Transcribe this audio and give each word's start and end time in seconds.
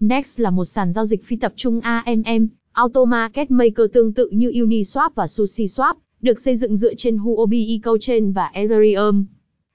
Next 0.00 0.40
là 0.40 0.50
một 0.50 0.64
sàn 0.64 0.92
giao 0.92 1.06
dịch 1.06 1.24
phi 1.24 1.36
tập 1.36 1.52
trung 1.56 1.80
AMM, 1.80 2.48
automarket 2.72 3.50
Maker 3.50 3.86
tương 3.92 4.12
tự 4.12 4.28
như 4.32 4.50
Uniswap 4.50 5.10
và 5.14 5.26
SushiSwap, 5.26 5.94
được 6.20 6.40
xây 6.40 6.56
dựng 6.56 6.76
dựa 6.76 6.94
trên 6.94 7.18
Huobi 7.18 7.66
EcoChain 7.68 8.32
và 8.32 8.46
Ethereum. 8.46 9.24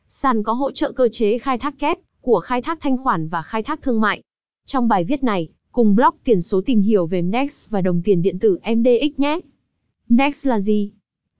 Sàn 0.07 0.43
có 0.43 0.53
hỗ 0.53 0.71
trợ 0.71 0.91
cơ 0.91 1.09
chế 1.11 1.37
khai 1.37 1.57
thác 1.57 1.79
kép, 1.79 1.97
của 2.21 2.39
khai 2.39 2.61
thác 2.61 2.79
thanh 2.81 2.97
khoản 2.97 3.27
và 3.27 3.41
khai 3.41 3.63
thác 3.63 3.81
thương 3.81 4.01
mại. 4.01 4.21
Trong 4.65 4.87
bài 4.87 5.03
viết 5.03 5.23
này, 5.23 5.49
cùng 5.71 5.95
blog 5.95 6.15
tiền 6.23 6.41
số 6.41 6.61
tìm 6.61 6.81
hiểu 6.81 7.05
về 7.05 7.21
Next 7.21 7.69
và 7.69 7.81
đồng 7.81 8.01
tiền 8.01 8.21
điện 8.21 8.39
tử 8.39 8.59
MDX 8.75 9.19
nhé. 9.19 9.39
Next 10.09 10.47
là 10.47 10.59
gì? 10.59 10.91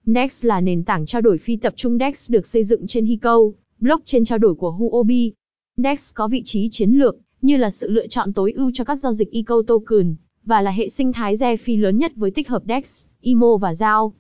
Next 0.05 0.45
là 0.45 0.61
nền 0.61 0.84
tảng 0.84 1.05
trao 1.05 1.21
đổi 1.21 1.38
phi 1.38 1.55
tập 1.55 1.73
trung 1.77 1.98
DEX 2.00 2.32
được 2.32 2.48
xây 2.48 2.63
dựng 2.63 2.88
trên 2.88 3.05
Hico, 3.05 3.39
blockchain 3.79 4.23
trao 4.23 4.38
đổi 4.38 4.55
của 4.55 4.71
Huobi. 4.71 5.34
Next 5.77 6.16
có 6.16 6.27
vị 6.27 6.41
trí 6.45 6.70
chiến 6.71 6.91
lược, 6.91 7.18
như 7.41 7.57
là 7.57 7.69
sự 7.69 7.89
lựa 7.89 8.07
chọn 8.07 8.33
tối 8.33 8.51
ưu 8.51 8.71
cho 8.73 8.83
các 8.83 8.95
giao 8.95 9.13
dịch 9.13 9.31
Eco 9.31 9.61
Token, 9.67 10.15
và 10.45 10.61
là 10.61 10.71
hệ 10.71 10.88
sinh 10.88 11.13
thái 11.13 11.35
DeFi 11.35 11.81
lớn 11.81 11.97
nhất 11.97 12.11
với 12.16 12.31
tích 12.31 12.49
hợp 12.49 12.63
DEX, 12.67 13.05
IMO 13.21 13.57
và 13.57 13.73
DAO. 13.73 14.13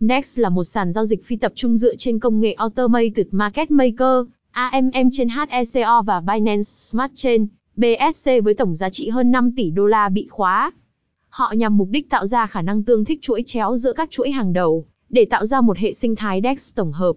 Dex 0.00 0.38
là 0.38 0.48
một 0.48 0.64
sàn 0.64 0.92
giao 0.92 1.04
dịch 1.04 1.24
phi 1.24 1.36
tập 1.36 1.52
trung 1.54 1.76
dựa 1.76 1.96
trên 1.96 2.18
công 2.18 2.40
nghệ 2.40 2.52
Automated 2.52 3.26
Market 3.30 3.70
Maker, 3.70 4.26
AMM 4.50 5.10
trên 5.12 5.28
HECO 5.28 6.02
và 6.02 6.20
Binance 6.20 6.62
Smart 6.62 7.12
Chain, 7.14 7.46
BSC 7.76 8.30
với 8.44 8.54
tổng 8.54 8.74
giá 8.74 8.90
trị 8.90 9.08
hơn 9.08 9.30
5 9.30 9.52
tỷ 9.56 9.70
đô 9.70 9.86
la 9.86 10.08
bị 10.08 10.26
khóa. 10.30 10.72
Họ 11.28 11.52
nhằm 11.56 11.76
mục 11.76 11.88
đích 11.90 12.10
tạo 12.10 12.26
ra 12.26 12.46
khả 12.46 12.62
năng 12.62 12.82
tương 12.82 13.04
thích 13.04 13.18
chuỗi 13.22 13.42
chéo 13.46 13.76
giữa 13.76 13.92
các 13.92 14.10
chuỗi 14.10 14.30
hàng 14.30 14.52
đầu, 14.52 14.84
để 15.08 15.24
tạo 15.24 15.46
ra 15.46 15.60
một 15.60 15.78
hệ 15.78 15.92
sinh 15.92 16.16
thái 16.16 16.40
DEX 16.44 16.74
tổng 16.74 16.92
hợp. 16.92 17.16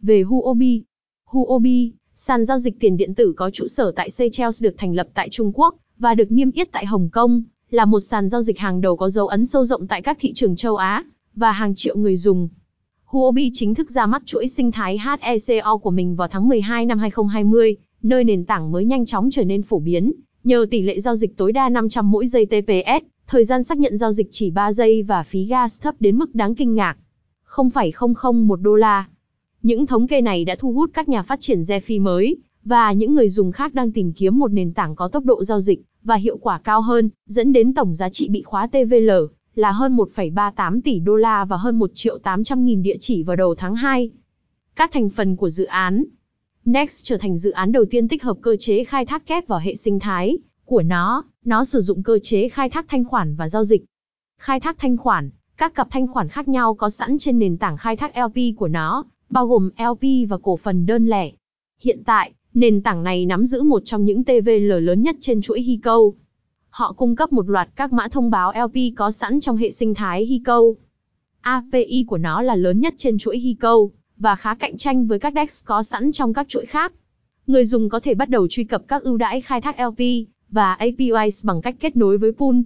Về 0.00 0.22
Huobi 0.22 0.82
Huobi, 1.24 1.92
sàn 2.24 2.44
giao 2.44 2.58
dịch 2.58 2.80
tiền 2.80 2.96
điện 2.96 3.14
tử 3.14 3.32
có 3.36 3.50
trụ 3.50 3.66
sở 3.66 3.92
tại 3.96 4.10
Seychelles 4.10 4.62
được 4.62 4.74
thành 4.78 4.94
lập 4.94 5.08
tại 5.14 5.28
Trung 5.30 5.52
Quốc, 5.54 5.74
và 5.98 6.14
được 6.14 6.32
niêm 6.32 6.50
yết 6.50 6.72
tại 6.72 6.86
Hồng 6.86 7.08
Kông, 7.12 7.42
là 7.70 7.84
một 7.84 8.00
sàn 8.00 8.28
giao 8.28 8.42
dịch 8.42 8.58
hàng 8.58 8.80
đầu 8.80 8.96
có 8.96 9.08
dấu 9.08 9.26
ấn 9.26 9.46
sâu 9.46 9.64
rộng 9.64 9.86
tại 9.86 10.02
các 10.02 10.16
thị 10.20 10.32
trường 10.32 10.56
châu 10.56 10.76
Á, 10.76 11.04
và 11.34 11.52
hàng 11.52 11.74
triệu 11.74 11.96
người 11.96 12.16
dùng. 12.16 12.48
Huobi 13.04 13.50
chính 13.54 13.74
thức 13.74 13.90
ra 13.90 14.06
mắt 14.06 14.22
chuỗi 14.26 14.48
sinh 14.48 14.72
thái 14.72 14.98
HECO 14.98 15.76
của 15.76 15.90
mình 15.90 16.16
vào 16.16 16.28
tháng 16.28 16.48
12 16.48 16.86
năm 16.86 16.98
2020, 16.98 17.76
nơi 18.02 18.24
nền 18.24 18.44
tảng 18.44 18.72
mới 18.72 18.84
nhanh 18.84 19.06
chóng 19.06 19.30
trở 19.30 19.44
nên 19.44 19.62
phổ 19.62 19.78
biến, 19.78 20.12
nhờ 20.44 20.66
tỷ 20.70 20.82
lệ 20.82 21.00
giao 21.00 21.16
dịch 21.16 21.36
tối 21.36 21.52
đa 21.52 21.68
500 21.68 22.10
mỗi 22.10 22.26
giây 22.26 22.46
TPS, 22.46 23.04
thời 23.26 23.44
gian 23.44 23.62
xác 23.62 23.78
nhận 23.78 23.96
giao 23.96 24.12
dịch 24.12 24.28
chỉ 24.30 24.50
3 24.50 24.72
giây 24.72 25.02
và 25.02 25.22
phí 25.22 25.44
gas 25.44 25.82
thấp 25.82 25.94
đến 26.00 26.18
mức 26.18 26.34
đáng 26.34 26.54
kinh 26.54 26.74
ngạc. 26.74 26.96
0,001 27.44 28.60
đô 28.60 28.74
la. 28.74 29.06
Những 29.62 29.86
thống 29.86 30.06
kê 30.06 30.20
này 30.20 30.44
đã 30.44 30.56
thu 30.58 30.72
hút 30.72 30.90
các 30.94 31.08
nhà 31.08 31.22
phát 31.22 31.40
triển 31.40 31.60
DeFi 31.60 32.02
mới, 32.02 32.36
và 32.64 32.92
những 32.92 33.14
người 33.14 33.28
dùng 33.28 33.52
khác 33.52 33.74
đang 33.74 33.92
tìm 33.92 34.12
kiếm 34.12 34.38
một 34.38 34.52
nền 34.52 34.72
tảng 34.72 34.96
có 34.96 35.08
tốc 35.08 35.24
độ 35.24 35.44
giao 35.44 35.60
dịch 35.60 35.82
và 36.04 36.14
hiệu 36.14 36.36
quả 36.36 36.58
cao 36.58 36.80
hơn, 36.80 37.10
dẫn 37.26 37.52
đến 37.52 37.74
tổng 37.74 37.94
giá 37.94 38.08
trị 38.08 38.28
bị 38.28 38.42
khóa 38.42 38.66
TVL 38.66 39.10
là 39.54 39.70
hơn 39.70 39.96
1,38 39.96 40.80
tỷ 40.84 40.98
đô 40.98 41.16
la 41.16 41.44
và 41.44 41.56
hơn 41.56 41.78
1 41.78 41.90
triệu 41.94 42.18
800 42.18 42.64
nghìn 42.64 42.82
địa 42.82 42.96
chỉ 43.00 43.22
vào 43.22 43.36
đầu 43.36 43.54
tháng 43.54 43.76
2. 43.76 44.10
Các 44.76 44.92
thành 44.92 45.10
phần 45.10 45.36
của 45.36 45.48
dự 45.48 45.64
án 45.64 46.04
Next 46.64 47.04
trở 47.04 47.18
thành 47.18 47.36
dự 47.36 47.50
án 47.50 47.72
đầu 47.72 47.84
tiên 47.84 48.08
tích 48.08 48.22
hợp 48.22 48.36
cơ 48.42 48.56
chế 48.56 48.84
khai 48.84 49.06
thác 49.06 49.26
kép 49.26 49.48
vào 49.48 49.58
hệ 49.58 49.74
sinh 49.74 50.00
thái 50.00 50.38
của 50.64 50.82
nó, 50.82 51.24
nó 51.44 51.64
sử 51.64 51.80
dụng 51.80 52.02
cơ 52.02 52.18
chế 52.22 52.48
khai 52.48 52.70
thác 52.70 52.84
thanh 52.88 53.04
khoản 53.04 53.34
và 53.34 53.48
giao 53.48 53.64
dịch. 53.64 53.84
Khai 54.38 54.60
thác 54.60 54.78
thanh 54.78 54.96
khoản, 54.96 55.30
các 55.56 55.74
cặp 55.74 55.88
thanh 55.90 56.06
khoản 56.06 56.28
khác 56.28 56.48
nhau 56.48 56.74
có 56.74 56.90
sẵn 56.90 57.18
trên 57.18 57.38
nền 57.38 57.56
tảng 57.56 57.76
khai 57.76 57.96
thác 57.96 58.18
LP 58.18 58.56
của 58.56 58.68
nó, 58.68 59.04
bao 59.32 59.46
gồm 59.46 59.70
LP 59.78 60.28
và 60.28 60.38
cổ 60.42 60.56
phần 60.56 60.86
đơn 60.86 61.06
lẻ. 61.06 61.30
Hiện 61.80 62.02
tại, 62.04 62.32
nền 62.54 62.82
tảng 62.82 63.02
này 63.02 63.26
nắm 63.26 63.46
giữ 63.46 63.62
một 63.62 63.82
trong 63.84 64.04
những 64.04 64.24
TVL 64.24 64.72
lớn 64.72 65.02
nhất 65.02 65.16
trên 65.20 65.40
chuỗi 65.40 65.60
Hico. 65.60 65.98
Họ 66.70 66.92
cung 66.92 67.16
cấp 67.16 67.32
một 67.32 67.48
loạt 67.48 67.68
các 67.76 67.92
mã 67.92 68.08
thông 68.08 68.30
báo 68.30 68.52
LP 68.52 68.96
có 68.96 69.10
sẵn 69.10 69.40
trong 69.40 69.56
hệ 69.56 69.70
sinh 69.70 69.94
thái 69.94 70.24
Hico. 70.24 70.60
API 71.40 72.04
của 72.08 72.18
nó 72.18 72.42
là 72.42 72.56
lớn 72.56 72.80
nhất 72.80 72.94
trên 72.96 73.18
chuỗi 73.18 73.38
Hico, 73.38 73.78
và 74.16 74.36
khá 74.36 74.54
cạnh 74.54 74.76
tranh 74.76 75.06
với 75.06 75.18
các 75.18 75.34
DEX 75.34 75.64
có 75.64 75.82
sẵn 75.82 76.12
trong 76.12 76.34
các 76.34 76.48
chuỗi 76.48 76.66
khác. 76.66 76.92
Người 77.46 77.66
dùng 77.66 77.88
có 77.88 78.00
thể 78.00 78.14
bắt 78.14 78.28
đầu 78.28 78.46
truy 78.50 78.64
cập 78.64 78.82
các 78.88 79.02
ưu 79.02 79.16
đãi 79.16 79.40
khai 79.40 79.60
thác 79.60 79.80
LP 79.80 79.98
và 80.50 80.72
APIs 80.74 81.44
bằng 81.44 81.62
cách 81.62 81.76
kết 81.80 81.96
nối 81.96 82.18
với 82.18 82.32
pool. 82.32 82.56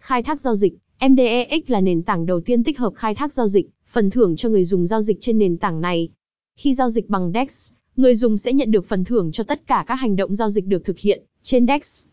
Khai 0.00 0.22
thác 0.22 0.40
giao 0.40 0.54
dịch 0.54 0.74
MDEX 1.08 1.62
là 1.66 1.80
nền 1.80 2.02
tảng 2.02 2.26
đầu 2.26 2.40
tiên 2.40 2.64
tích 2.64 2.78
hợp 2.78 2.92
khai 2.94 3.14
thác 3.14 3.32
giao 3.32 3.48
dịch, 3.48 3.68
phần 3.90 4.10
thưởng 4.10 4.36
cho 4.36 4.48
người 4.48 4.64
dùng 4.64 4.86
giao 4.86 5.02
dịch 5.02 5.16
trên 5.20 5.38
nền 5.38 5.56
tảng 5.56 5.80
này. 5.80 6.08
Khi 6.56 6.74
giao 6.74 6.90
dịch 6.90 7.08
bằng 7.08 7.32
DEX, 7.34 7.72
người 7.96 8.16
dùng 8.16 8.36
sẽ 8.36 8.52
nhận 8.52 8.70
được 8.70 8.86
phần 8.86 9.04
thưởng 9.04 9.32
cho 9.32 9.44
tất 9.44 9.66
cả 9.66 9.84
các 9.86 9.94
hành 9.94 10.16
động 10.16 10.34
giao 10.34 10.50
dịch 10.50 10.66
được 10.66 10.84
thực 10.84 10.98
hiện 10.98 11.22
trên 11.42 11.66
DEX. 11.66 12.04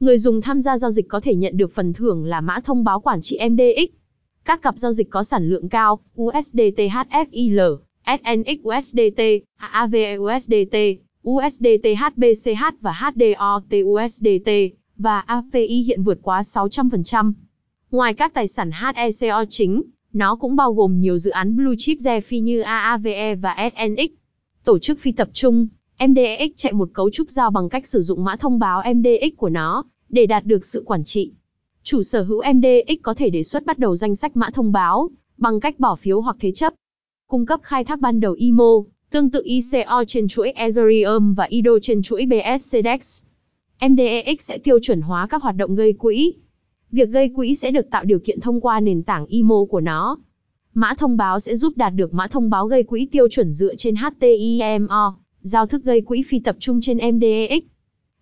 Người 0.00 0.18
dùng 0.18 0.40
tham 0.40 0.60
gia 0.60 0.78
giao 0.78 0.90
dịch 0.90 1.08
có 1.08 1.20
thể 1.20 1.34
nhận 1.34 1.56
được 1.56 1.72
phần 1.72 1.92
thưởng 1.92 2.24
là 2.24 2.40
mã 2.40 2.60
thông 2.64 2.84
báo 2.84 3.00
quản 3.00 3.20
trị 3.22 3.38
MDX. 3.50 3.94
Các 4.44 4.62
cặp 4.62 4.78
giao 4.78 4.92
dịch 4.92 5.10
có 5.10 5.22
sản 5.22 5.48
lượng 5.48 5.68
cao, 5.68 6.00
USDT 6.22 6.78
HFIL, 6.78 7.78
SNX 8.06 8.60
USDT, 8.68 9.20
AAV 9.56 9.94
USDT, 10.18 10.76
USDT 11.28 11.86
HBCH 11.98 12.64
và 12.80 12.92
HDOT 12.92 13.74
USDT, 13.84 14.50
và 14.96 15.20
API 15.20 15.82
hiện 15.82 16.02
vượt 16.02 16.18
quá 16.22 16.40
600%. 16.40 17.32
Ngoài 17.90 18.14
các 18.14 18.34
tài 18.34 18.48
sản 18.48 18.70
HECO 18.72 19.44
chính, 19.48 19.82
nó 20.12 20.36
cũng 20.36 20.56
bao 20.56 20.72
gồm 20.72 21.00
nhiều 21.00 21.18
dự 21.18 21.30
án 21.30 21.56
blue 21.56 21.74
chip 21.78 21.98
DeFi 21.98 22.40
như 22.40 22.60
AAVE 22.60 23.34
và 23.34 23.70
SNX. 23.72 24.10
Tổ 24.64 24.78
chức 24.78 24.98
phi 24.98 25.12
tập 25.12 25.28
trung, 25.32 25.68
MDX 26.08 26.56
chạy 26.56 26.72
một 26.72 26.90
cấu 26.92 27.10
trúc 27.10 27.30
giao 27.30 27.50
bằng 27.50 27.68
cách 27.68 27.86
sử 27.86 28.00
dụng 28.00 28.24
mã 28.24 28.36
thông 28.36 28.58
báo 28.58 28.82
MDX 28.94 29.36
của 29.36 29.48
nó, 29.48 29.84
để 30.08 30.26
đạt 30.26 30.46
được 30.46 30.64
sự 30.64 30.82
quản 30.86 31.04
trị. 31.04 31.32
Chủ 31.82 32.02
sở 32.02 32.22
hữu 32.22 32.42
MDX 32.54 33.02
có 33.02 33.14
thể 33.14 33.30
đề 33.30 33.42
xuất 33.42 33.66
bắt 33.66 33.78
đầu 33.78 33.96
danh 33.96 34.14
sách 34.14 34.36
mã 34.36 34.50
thông 34.50 34.72
báo, 34.72 35.10
bằng 35.36 35.60
cách 35.60 35.80
bỏ 35.80 35.96
phiếu 35.96 36.20
hoặc 36.20 36.36
thế 36.40 36.52
chấp. 36.52 36.74
Cung 37.28 37.46
cấp 37.46 37.60
khai 37.62 37.84
thác 37.84 38.00
ban 38.00 38.20
đầu 38.20 38.32
IMO, 38.32 38.84
tương 39.10 39.30
tự 39.30 39.42
ICO 39.44 40.04
trên 40.06 40.28
chuỗi 40.28 40.50
Ethereum 40.50 41.34
và 41.34 41.44
IDO 41.44 41.72
trên 41.82 42.02
chuỗi 42.02 42.26
BSCDEX. 42.26 43.22
MDEX 43.88 44.40
sẽ 44.40 44.58
tiêu 44.58 44.78
chuẩn 44.82 45.00
hóa 45.00 45.26
các 45.26 45.42
hoạt 45.42 45.56
động 45.56 45.74
gây 45.74 45.92
quỹ. 45.92 46.32
Việc 46.92 47.08
gây 47.08 47.28
quỹ 47.28 47.54
sẽ 47.54 47.70
được 47.70 47.90
tạo 47.90 48.04
điều 48.04 48.18
kiện 48.18 48.40
thông 48.40 48.60
qua 48.60 48.80
nền 48.80 49.02
tảng 49.02 49.26
IMO 49.26 49.64
của 49.70 49.80
nó. 49.80 50.18
Mã 50.74 50.94
thông 50.98 51.16
báo 51.16 51.40
sẽ 51.40 51.56
giúp 51.56 51.72
đạt 51.76 51.94
được 51.94 52.14
mã 52.14 52.26
thông 52.26 52.50
báo 52.50 52.66
gây 52.66 52.82
quỹ 52.82 53.06
tiêu 53.06 53.28
chuẩn 53.28 53.52
dựa 53.52 53.74
trên 53.74 53.94
HTIMO, 53.96 55.16
giao 55.40 55.66
thức 55.66 55.84
gây 55.84 56.00
quỹ 56.00 56.22
phi 56.22 56.38
tập 56.38 56.56
trung 56.58 56.80
trên 56.80 56.98
MDEX. 57.14 57.62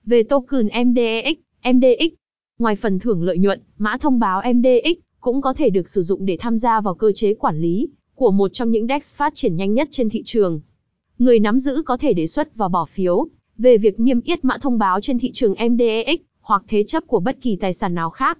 Về 0.04 0.22
token 0.22 0.68
MDEX, 0.86 1.36
MDX, 1.74 2.12
ngoài 2.58 2.76
phần 2.76 2.98
thưởng 2.98 3.22
lợi 3.22 3.38
nhuận, 3.38 3.60
mã 3.78 3.96
thông 4.00 4.18
báo 4.18 4.42
MDX 4.54 4.98
cũng 5.20 5.40
có 5.40 5.54
thể 5.54 5.70
được 5.70 5.88
sử 5.88 6.02
dụng 6.02 6.26
để 6.26 6.36
tham 6.40 6.58
gia 6.58 6.80
vào 6.80 6.94
cơ 6.94 7.12
chế 7.12 7.34
quản 7.34 7.60
lý 7.60 7.88
của 8.14 8.30
một 8.30 8.52
trong 8.52 8.70
những 8.70 8.86
DEX 8.86 9.14
phát 9.14 9.34
triển 9.34 9.56
nhanh 9.56 9.74
nhất 9.74 9.88
trên 9.90 10.08
thị 10.10 10.22
trường. 10.24 10.60
Người 11.18 11.38
nắm 11.38 11.58
giữ 11.58 11.82
có 11.86 11.96
thể 11.96 12.12
đề 12.12 12.26
xuất 12.26 12.56
và 12.56 12.68
bỏ 12.68 12.84
phiếu 12.84 13.26
về 13.58 13.78
việc 13.78 14.00
niêm 14.00 14.20
yết 14.20 14.44
mã 14.44 14.58
thông 14.58 14.78
báo 14.78 15.00
trên 15.00 15.18
thị 15.18 15.30
trường 15.32 15.54
MDEX 15.70 16.20
hoặc 16.40 16.62
thế 16.68 16.84
chấp 16.84 17.06
của 17.06 17.20
bất 17.20 17.40
kỳ 17.40 17.56
tài 17.56 17.72
sản 17.72 17.94
nào 17.94 18.10
khác. 18.10 18.38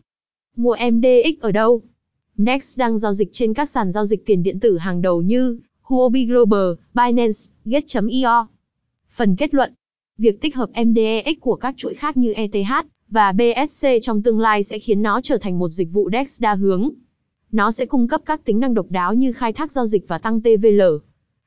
Mua 0.59 0.77
MDX 0.93 1.41
ở 1.41 1.53
đâu? 1.53 1.83
Next 2.37 2.79
đang 2.79 2.99
giao 2.99 3.13
dịch 3.13 3.29
trên 3.33 3.55
các 3.55 3.69
sàn 3.69 3.93
giao 3.93 4.05
dịch 4.05 4.27
tiền 4.27 4.43
điện 4.43 4.61
tử 4.61 4.79
hàng 4.79 5.03
đầu 5.03 5.23
như 5.23 5.59
Huobi 5.83 6.27
Global, 6.27 6.73
Binance, 6.95 7.39
Get.io. 7.65 8.49
Phần 9.15 9.37
kết 9.37 9.55
luận 9.55 9.73
Việc 10.19 10.41
tích 10.41 10.57
hợp 10.57 10.71
MDEX 10.87 11.37
của 11.41 11.57
các 11.57 11.75
chuỗi 11.77 11.95
khác 11.95 12.17
như 12.17 12.33
ETH 12.33 12.87
và 13.09 13.33
BSC 13.33 13.89
trong 14.03 14.23
tương 14.23 14.41
lai 14.41 14.63
sẽ 14.63 14.79
khiến 14.79 15.03
nó 15.03 15.21
trở 15.21 15.39
thành 15.39 15.59
một 15.59 15.69
dịch 15.69 15.89
vụ 15.93 16.11
DEX 16.13 16.43
đa 16.43 16.55
hướng. 16.55 16.91
Nó 17.53 17.71
sẽ 17.71 17.87
cung 17.87 18.09
cấp 18.09 18.21
các 18.27 18.45
tính 18.45 18.61
năng 18.61 18.75
độc 18.75 18.87
đáo 18.91 19.15
như 19.15 19.33
khai 19.33 19.53
thác 19.53 19.73
giao 19.73 19.87
dịch 19.87 20.09
và 20.09 20.19
tăng 20.19 20.41
TVL. 20.41 20.83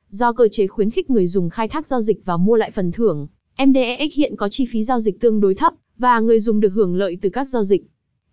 Do 0.08 0.32
cơ 0.32 0.48
chế 0.48 0.66
khuyến 0.66 0.90
khích 0.90 1.10
người 1.10 1.26
dùng 1.26 1.50
khai 1.50 1.68
thác 1.68 1.86
giao 1.86 2.00
dịch 2.00 2.24
và 2.24 2.36
mua 2.36 2.56
lại 2.56 2.70
phần 2.70 2.92
thưởng, 2.92 3.26
MDEX 3.66 4.12
hiện 4.14 4.36
có 4.36 4.48
chi 4.48 4.66
phí 4.70 4.82
giao 4.82 5.00
dịch 5.00 5.20
tương 5.20 5.40
đối 5.40 5.54
thấp, 5.54 5.74
và 5.98 6.20
người 6.20 6.40
dùng 6.40 6.60
được 6.60 6.72
hưởng 6.72 6.96
lợi 6.96 7.18
từ 7.22 7.28
các 7.30 7.48
giao 7.48 7.64
dịch. 7.64 7.82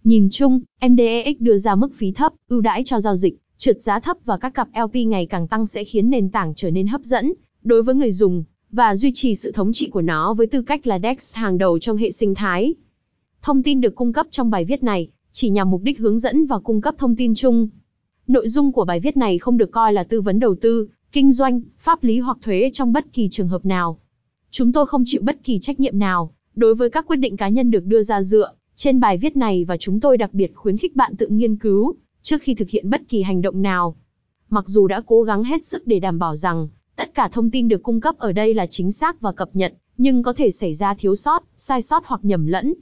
Nhìn 0.04 0.28
chung, 0.32 0.60
MDEX 0.90 1.36
đưa 1.40 1.58
ra 1.58 1.76
mức 1.76 1.94
phí 1.96 2.12
thấp, 2.12 2.34
ưu 2.50 2.62
đãi 2.62 2.84
cho 2.86 3.00
giao 3.00 3.16
dịch, 3.16 3.38
trượt 3.58 3.82
giá 3.82 4.00
thấp 4.00 4.18
và 4.26 4.38
các 4.38 4.54
cặp 4.54 4.68
LP 4.84 4.96
ngày 4.96 5.26
càng 5.26 5.48
tăng 5.48 5.66
sẽ 5.66 5.84
khiến 5.84 6.10
nền 6.10 6.30
tảng 6.30 6.54
trở 6.56 6.72
nên 6.72 6.88
hấp 6.88 7.02
dẫn 7.02 7.34
đối 7.64 7.84
với 7.84 7.96
người 7.96 8.12
dùng 8.12 8.44
và 8.72 8.96
duy 8.96 9.12
trì 9.14 9.36
sự 9.36 9.52
thống 9.52 9.74
trị 9.74 9.90
của 9.90 10.02
nó 10.02 10.34
với 10.34 10.48
tư 10.48 10.62
cách 10.62 10.88
là 10.88 11.00
DEX 11.00 11.36
hàng 11.36 11.58
đầu 11.58 11.80
trong 11.80 11.98
hệ 11.98 12.12
sinh 12.12 12.36
thái. 12.36 12.74
Thông 13.42 13.64
tin 13.64 13.82
được 13.82 13.96
cung 13.96 14.14
cấp 14.14 14.28
trong 14.32 14.50
bài 14.50 14.66
viết 14.66 14.84
này 14.84 15.10
chỉ 15.32 15.50
nhằm 15.50 15.70
mục 15.70 15.82
đích 15.84 16.00
hướng 16.00 16.20
dẫn 16.20 16.46
và 16.46 16.60
cung 16.60 16.82
cấp 16.82 16.96
thông 16.98 17.16
tin 17.16 17.36
chung. 17.36 17.68
Nội 18.28 18.50
dung 18.50 18.72
của 18.72 18.86
bài 18.86 19.00
viết 19.00 19.18
này 19.18 19.38
không 19.38 19.58
được 19.58 19.72
coi 19.72 19.94
là 19.94 20.04
tư 20.04 20.22
vấn 20.22 20.40
đầu 20.40 20.56
tư, 20.56 20.88
kinh 21.12 21.32
doanh, 21.32 21.62
pháp 21.78 22.04
lý 22.04 22.20
hoặc 22.20 22.38
thuế 22.42 22.70
trong 22.74 22.94
bất 22.94 23.14
kỳ 23.14 23.30
trường 23.30 23.48
hợp 23.48 23.66
nào. 23.66 24.00
Chúng 24.52 24.72
tôi 24.72 24.86
không 24.86 25.04
chịu 25.06 25.22
bất 25.24 25.44
kỳ 25.44 25.60
trách 25.60 25.80
nhiệm 25.80 26.00
nào 26.00 26.34
đối 26.56 26.76
với 26.76 26.90
các 26.90 27.08
quyết 27.08 27.18
định 27.18 27.38
cá 27.38 27.50
nhân 27.50 27.72
được 27.72 27.86
đưa 27.86 28.02
ra 28.02 28.22
dựa 28.22 28.52
trên 28.80 29.00
bài 29.00 29.18
viết 29.18 29.38
này 29.38 29.66
và 29.66 29.78
chúng 29.78 30.00
tôi 30.00 30.18
đặc 30.18 30.34
biệt 30.34 30.52
khuyến 30.56 30.78
khích 30.78 30.96
bạn 30.96 31.16
tự 31.16 31.28
nghiên 31.28 31.56
cứu 31.56 31.96
trước 32.22 32.42
khi 32.42 32.56
thực 32.56 32.70
hiện 32.70 32.90
bất 32.90 33.02
kỳ 33.10 33.22
hành 33.22 33.42
động 33.42 33.62
nào. 33.62 33.96
Mặc 34.50 34.68
dù 34.68 34.88
đã 34.88 35.02
cố 35.06 35.24
gắng 35.24 35.44
hết 35.44 35.66
sức 35.66 35.88
để 35.88 36.00
đảm 36.00 36.20
bảo 36.20 36.36
rằng 36.36 36.68
tất 36.96 37.16
cả 37.16 37.28
thông 37.28 37.52
tin 37.52 37.68
được 37.68 37.84
cung 37.84 38.02
cấp 38.02 38.16
ở 38.18 38.32
đây 38.32 38.54
là 38.54 38.66
chính 38.66 38.92
xác 38.92 39.22
và 39.22 39.32
cập 39.32 39.50
nhật, 39.54 39.74
nhưng 39.98 40.24
có 40.24 40.34
thể 40.34 40.52
xảy 40.52 40.74
ra 40.74 40.94
thiếu 40.94 41.16
sót, 41.16 41.44
sai 41.58 41.82
sót 41.82 42.04
hoặc 42.06 42.22
nhầm 42.24 42.48
lẫn. 42.48 42.74